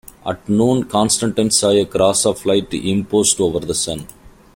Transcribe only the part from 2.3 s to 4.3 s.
light imposed over the sun.